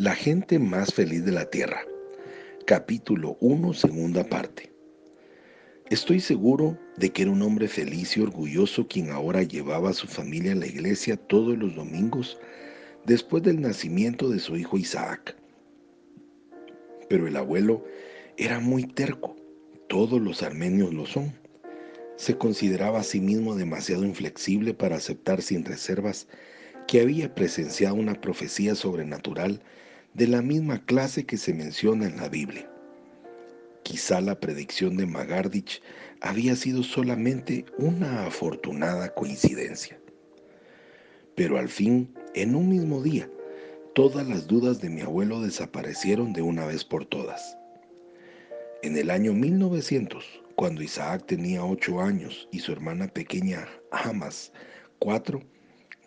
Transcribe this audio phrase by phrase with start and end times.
[0.00, 1.80] La gente más feliz de la tierra.
[2.66, 4.72] Capítulo 1, segunda parte.
[5.90, 10.06] Estoy seguro de que era un hombre feliz y orgulloso quien ahora llevaba a su
[10.06, 12.38] familia a la iglesia todos los domingos
[13.06, 15.34] después del nacimiento de su hijo Isaac.
[17.08, 17.84] Pero el abuelo
[18.36, 19.34] era muy terco,
[19.88, 21.32] todos los armenios lo son.
[22.14, 26.28] Se consideraba a sí mismo demasiado inflexible para aceptar sin reservas
[26.86, 29.60] que había presenciado una profecía sobrenatural
[30.14, 32.70] de la misma clase que se menciona en la Biblia.
[33.82, 35.80] Quizá la predicción de Magardich
[36.20, 39.98] había sido solamente una afortunada coincidencia.
[41.34, 43.30] Pero al fin, en un mismo día,
[43.94, 47.56] todas las dudas de mi abuelo desaparecieron de una vez por todas.
[48.82, 54.52] En el año 1900, cuando Isaac tenía ocho años y su hermana pequeña Hamas
[54.98, 55.40] cuatro,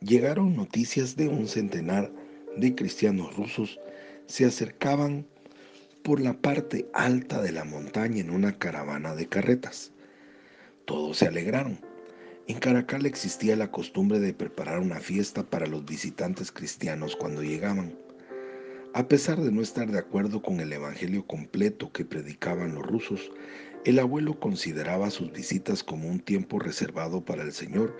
[0.00, 2.12] llegaron noticias de un centenar
[2.56, 3.78] de cristianos rusos
[4.26, 5.26] se acercaban
[6.02, 9.92] por la parte alta de la montaña en una caravana de carretas.
[10.84, 11.80] Todos se alegraron.
[12.46, 17.96] En Caracal existía la costumbre de preparar una fiesta para los visitantes cristianos cuando llegaban.
[18.92, 23.30] A pesar de no estar de acuerdo con el evangelio completo que predicaban los rusos,
[23.84, 27.96] el abuelo consideraba sus visitas como un tiempo reservado para el Señor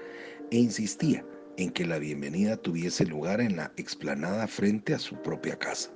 [0.50, 1.24] e insistía
[1.62, 5.90] en que la bienvenida tuviese lugar en la explanada frente a su propia casa.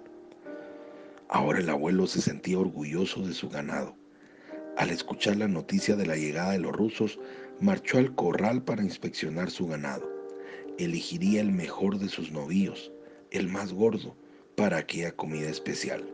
[1.31, 3.97] Ahora el abuelo se sentía orgulloso de su ganado.
[4.77, 7.19] Al escuchar la noticia de la llegada de los rusos,
[7.61, 10.07] marchó al corral para inspeccionar su ganado.
[10.79, 12.93] Elegiría el mejor de sus novillos,
[13.31, 14.15] el más gordo,
[14.57, 16.05] para aquella comida especial.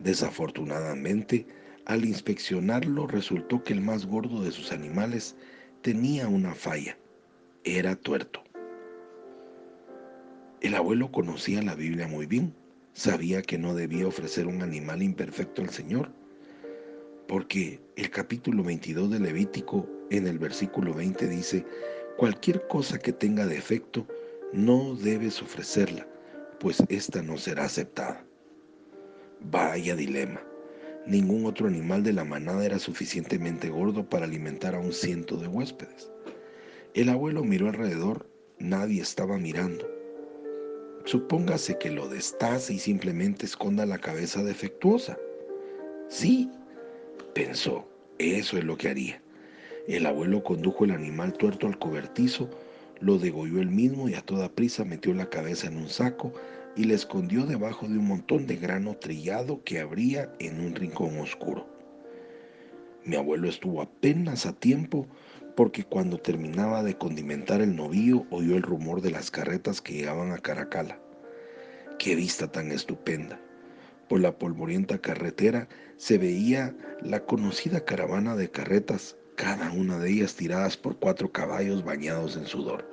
[0.00, 1.46] Desafortunadamente,
[1.84, 5.36] al inspeccionarlo resultó que el más gordo de sus animales
[5.82, 6.98] tenía una falla.
[7.64, 8.42] Era tuerto.
[10.60, 12.54] El abuelo conocía la Biblia muy bien
[12.92, 16.10] sabía que no debía ofrecer un animal imperfecto al Señor,
[17.26, 21.64] porque el capítulo 22 de Levítico en el versículo 20 dice,
[22.16, 24.06] cualquier cosa que tenga defecto,
[24.52, 26.06] no debes ofrecerla,
[26.60, 28.24] pues ésta no será aceptada.
[29.40, 30.42] Vaya dilema.
[31.06, 35.48] Ningún otro animal de la manada era suficientemente gordo para alimentar a un ciento de
[35.48, 36.12] huéspedes.
[36.94, 39.88] El abuelo miró alrededor, nadie estaba mirando.
[41.06, 45.18] Supóngase que lo destace y simplemente esconda la cabeza defectuosa.
[46.10, 46.50] Sí,
[47.34, 47.88] pensó,
[48.18, 49.22] eso es lo que haría.
[49.88, 52.50] El abuelo condujo el animal tuerto al cobertizo,
[53.00, 56.34] lo degolló él mismo y a toda prisa metió la cabeza en un saco
[56.76, 61.18] y la escondió debajo de un montón de grano trillado que habría en un rincón
[61.18, 61.66] oscuro.
[63.04, 65.08] Mi abuelo estuvo apenas a tiempo
[65.54, 70.32] porque cuando terminaba de condimentar el novillo oyó el rumor de las carretas que llegaban
[70.32, 70.98] a Caracala.
[71.98, 73.40] ¡Qué vista tan estupenda!
[74.08, 80.34] Por la polvorienta carretera se veía la conocida caravana de carretas, cada una de ellas
[80.34, 82.90] tiradas por cuatro caballos bañados en sudor.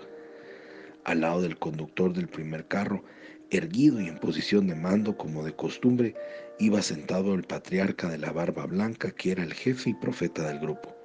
[1.04, 3.04] Al lado del conductor del primer carro,
[3.50, 6.16] erguido y en posición de mando como de costumbre,
[6.60, 10.60] iba sentado el patriarca de la barba blanca que era el jefe y profeta del
[10.60, 10.99] grupo.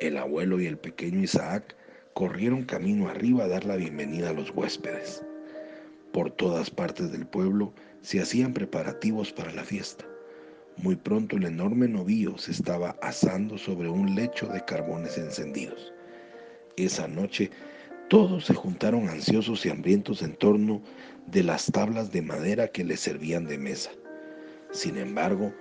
[0.00, 1.74] El abuelo y el pequeño Isaac
[2.14, 5.24] corrieron camino arriba a dar la bienvenida a los huéspedes.
[6.12, 10.04] Por todas partes del pueblo se hacían preparativos para la fiesta.
[10.76, 15.92] Muy pronto el enorme novillo se estaba asando sobre un lecho de carbones encendidos.
[16.76, 17.50] Esa noche
[18.08, 20.80] todos se juntaron ansiosos y hambrientos en torno
[21.26, 23.90] de las tablas de madera que les servían de mesa.
[24.70, 25.52] Sin embargo,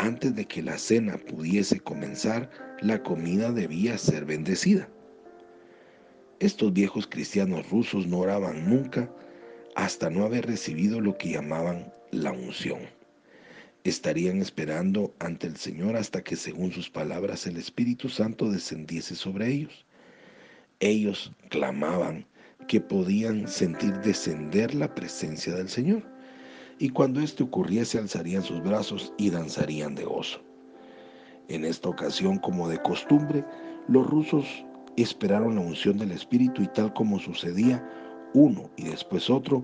[0.00, 2.50] antes de que la cena pudiese comenzar,
[2.80, 4.88] la comida debía ser bendecida.
[6.38, 9.10] Estos viejos cristianos rusos no oraban nunca
[9.76, 12.80] hasta no haber recibido lo que llamaban la unción.
[13.84, 19.48] Estarían esperando ante el Señor hasta que, según sus palabras, el Espíritu Santo descendiese sobre
[19.48, 19.84] ellos.
[20.80, 22.24] Ellos clamaban
[22.68, 26.02] que podían sentir descender la presencia del Señor
[26.80, 30.40] y cuando esto ocurriese alzarían sus brazos y danzarían de gozo.
[31.48, 33.44] En esta ocasión, como de costumbre,
[33.86, 34.46] los rusos
[34.96, 37.86] esperaron la unción del Espíritu y tal como sucedía,
[38.32, 39.62] uno y después otro,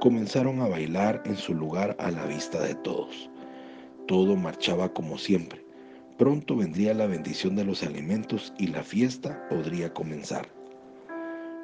[0.00, 3.28] comenzaron a bailar en su lugar a la vista de todos.
[4.08, 5.62] Todo marchaba como siempre.
[6.16, 10.48] Pronto vendría la bendición de los alimentos y la fiesta podría comenzar.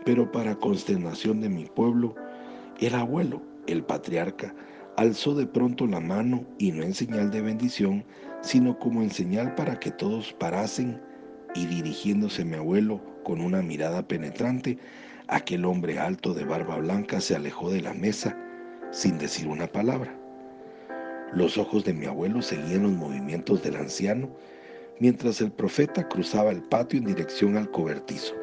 [0.04, 2.14] Pero para consternación de mi pueblo,
[2.80, 4.54] el abuelo, el patriarca,
[5.00, 8.04] alzó de pronto la mano y no en señal de bendición,
[8.42, 11.00] sino como en señal para que todos parasen
[11.54, 14.76] y dirigiéndose a mi abuelo con una mirada penetrante,
[15.26, 18.36] aquel hombre alto de barba blanca se alejó de la mesa
[18.90, 20.14] sin decir una palabra.
[21.32, 24.28] Los ojos de mi abuelo seguían los movimientos del anciano
[24.98, 28.34] mientras el profeta cruzaba el patio en dirección al cobertizo.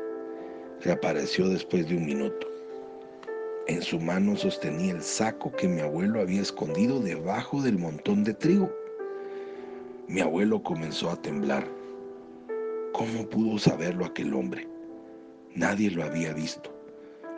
[0.81, 2.56] Reapareció después de un minuto.
[3.67, 8.33] En su mano sostenía el saco que mi abuelo había escondido debajo del montón de
[8.33, 8.71] trigo.
[10.07, 11.67] Mi abuelo comenzó a temblar.
[12.93, 14.65] ¿Cómo pudo saberlo aquel hombre?
[15.53, 16.73] Nadie lo había visto.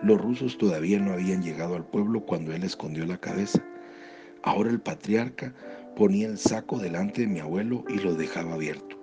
[0.04, 3.66] Los rusos todavía no habían llegado al pueblo cuando él escondió la cabeza.
[4.44, 5.56] Ahora el patriarca
[5.96, 8.98] ponía el saco delante de mi abuelo y lo dejaba abierto,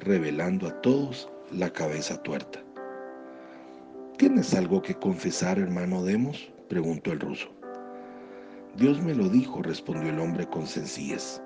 [0.00, 2.60] revelando a todos la cabeza tuerta.
[4.18, 6.52] ¿Tienes algo que confesar, hermano Demos?
[6.72, 7.50] Preguntó el ruso.
[8.78, 11.42] Dios me lo dijo, respondió el hombre con sencillez.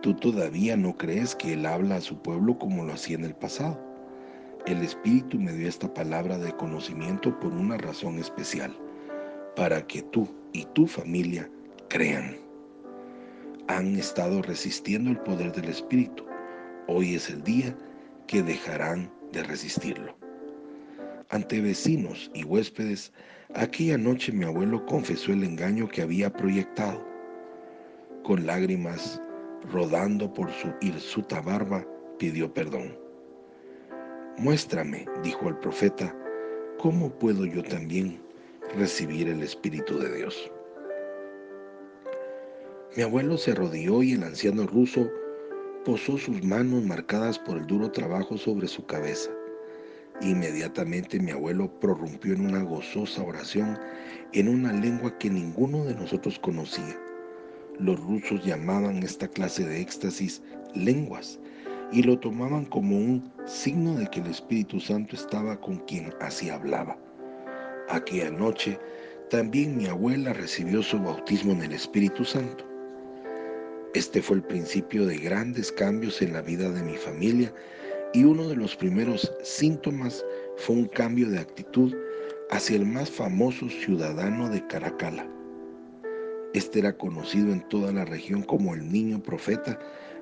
[0.00, 3.34] Tú todavía no crees que Él habla a su pueblo como lo hacía en el
[3.34, 3.78] pasado.
[4.64, 8.74] El Espíritu me dio esta palabra de conocimiento por una razón especial,
[9.54, 11.50] para que tú y tu familia
[11.90, 12.38] crean.
[13.66, 16.24] Han estado resistiendo el poder del Espíritu.
[16.86, 17.76] Hoy es el día
[18.26, 20.16] que dejarán de resistirlo.
[21.30, 23.12] Ante vecinos y huéspedes,
[23.54, 27.06] aquella noche mi abuelo confesó el engaño que había proyectado.
[28.24, 29.20] Con lágrimas
[29.70, 31.86] rodando por su hirsuta barba,
[32.18, 32.96] pidió perdón.
[34.38, 36.16] Muéstrame, dijo el profeta,
[36.78, 38.18] cómo puedo yo también
[38.74, 40.50] recibir el Espíritu de Dios.
[42.96, 45.06] Mi abuelo se rodeó y el anciano ruso
[45.84, 49.30] posó sus manos marcadas por el duro trabajo sobre su cabeza.
[50.20, 53.78] Inmediatamente mi abuelo prorrumpió en una gozosa oración
[54.32, 56.98] en una lengua que ninguno de nosotros conocía.
[57.78, 60.42] Los rusos llamaban esta clase de éxtasis
[60.74, 61.38] lenguas
[61.92, 66.50] y lo tomaban como un signo de que el Espíritu Santo estaba con quien así
[66.50, 66.98] hablaba.
[67.88, 68.78] Aquella noche
[69.30, 72.64] también mi abuela recibió su bautismo en el Espíritu Santo.
[73.94, 77.52] Este fue el principio de grandes cambios en la vida de mi familia
[78.14, 80.24] y uno de los primeros síntomas
[80.56, 81.94] fue un cambio de actitud
[82.50, 85.26] hacia el más famoso ciudadano de Caracala.
[86.54, 89.78] Este era conocido en toda la región como el niño profeta,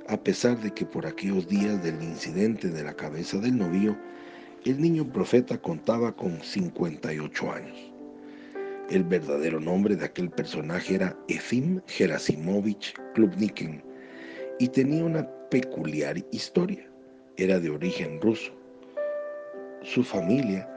[0.09, 3.97] a pesar de que por aquellos días del incidente de la cabeza del novillo,
[4.65, 7.93] el niño profeta contaba con 58 años.
[8.91, 13.83] El verdadero nombre de aquel personaje era Efim Gerasimovich Klubnikin
[14.59, 16.89] y tenía una peculiar historia
[17.37, 18.53] era de origen ruso.
[19.83, 20.69] Su familia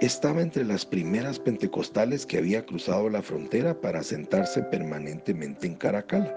[0.00, 6.36] estaba entre las primeras pentecostales que había cruzado la frontera para sentarse permanentemente en Caracala.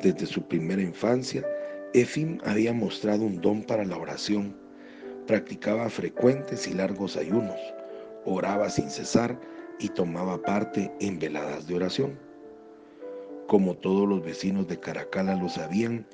[0.00, 1.44] Desde su primera infancia,
[1.92, 4.56] Efim había mostrado un don para la oración.
[5.26, 7.58] Practicaba frecuentes y largos ayunos,
[8.24, 9.38] oraba sin cesar
[9.78, 12.18] y tomaba parte en veladas de oración.
[13.48, 16.06] Como todos los vecinos de Caracala lo sabían,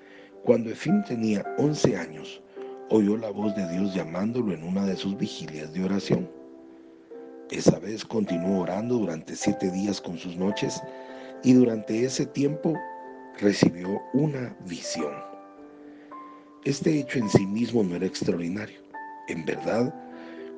[0.47, 2.41] cuando Efim tenía 11 años,
[2.89, 6.31] oyó la voz de Dios llamándolo en una de sus vigilias de oración.
[7.51, 10.81] Esa vez continuó orando durante siete días con sus noches
[11.43, 12.79] y durante ese tiempo
[13.41, 15.13] recibió una visión.
[16.65, 18.79] Este hecho en sí mismo no era extraordinario.
[19.27, 19.93] En verdad,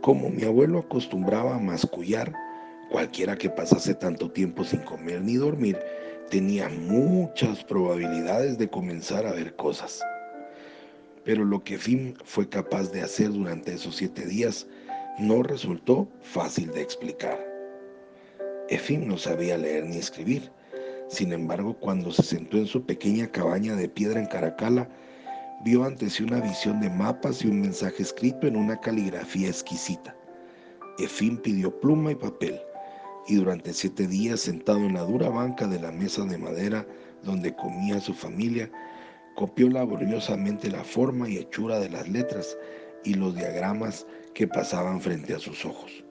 [0.02, 2.30] como mi abuelo acostumbraba a mascullar,
[2.90, 5.78] cualquiera que pasase tanto tiempo sin comer ni dormir
[6.28, 10.02] tenía muchas probabilidades de comenzar a ver cosas.
[11.24, 14.66] Pero lo que Fim fue capaz de hacer durante esos siete días
[15.18, 17.38] no resultó fácil de explicar.
[18.68, 20.50] Efim no sabía leer ni escribir.
[21.08, 24.88] Sin embargo, cuando se sentó en su pequeña cabaña de piedra en Caracala,
[25.64, 30.14] vio ante sí una visión de mapas y un mensaje escrito en una caligrafía exquisita.
[30.98, 32.60] Efim pidió pluma y papel
[33.28, 36.86] y durante siete días sentado en la dura banca de la mesa de madera
[37.22, 38.70] donde comía su familia,
[39.36, 42.56] copió laboriosamente la forma y hechura de las letras
[43.04, 46.04] y los diagramas que pasaban frente a sus ojos.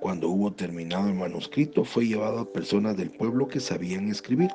[0.00, 4.50] Cuando hubo terminado el manuscrito, fue llevado a personas del pueblo que sabían escribir,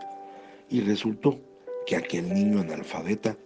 [0.70, 1.39] y resultó
[1.86, 3.38] que aquel niño analfabeta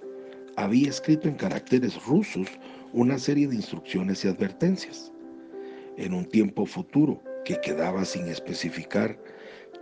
[0.56, 2.48] había escrito en caracteres rusos
[2.94, 5.12] una serie de instrucciones y advertencias.
[5.98, 9.18] En un tiempo futuro, que quedaba sin especificar,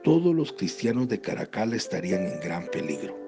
[0.01, 3.19] todos los cristianos de Caracal estarían en gran peligro.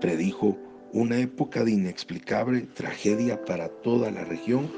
[0.00, 0.56] Predijo
[0.92, 4.70] una época de inexplicable tragedia para toda la región,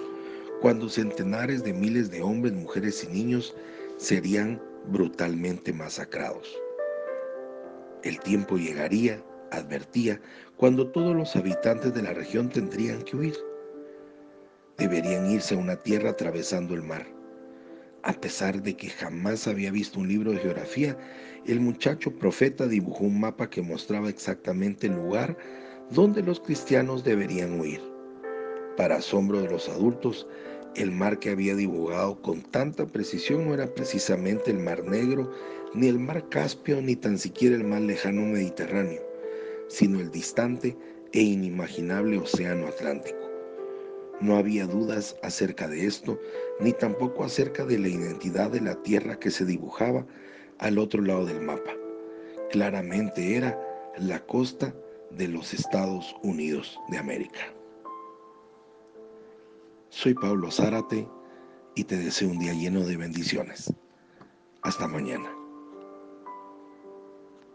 [0.63, 3.55] cuando centenares de miles de hombres, mujeres y niños
[3.99, 6.49] serían brutalmente masacrados.
[8.03, 10.23] El tiempo llegaría, advertía,
[10.57, 13.37] cuando todos los habitantes de la región tendrían que huir.
[14.79, 17.20] Deberían irse a una tierra atravesando el mar
[18.03, 20.97] A pesar de que jamás había visto un libro de geografía,
[21.47, 25.37] el muchacho profeta dibujó un mapa que mostraba exactamente el lugar
[25.91, 27.81] donde los cristianos deberían huir.
[28.77, 30.27] Para asombro de los adultos,
[30.77, 35.31] el mar que había dibujado con tanta precisión no era precisamente el Mar Negro,
[35.75, 39.03] ni el Mar Caspio, ni tan siquiera el más lejano Mediterráneo,
[39.69, 40.77] sino el distante
[41.13, 43.19] e inimaginable Océano Atlántico.
[44.21, 46.19] No había dudas acerca de esto,
[46.61, 50.07] ni tampoco acerca de la identidad de la tierra que se dibujaba
[50.59, 51.71] al otro lado del mapa.
[52.51, 53.59] Claramente era
[53.99, 54.75] la costa
[55.11, 57.41] de los Estados Unidos de América.
[59.89, 61.09] Soy Pablo Zárate
[61.75, 63.73] y te deseo un día lleno de bendiciones.
[64.63, 65.40] Hasta mañana.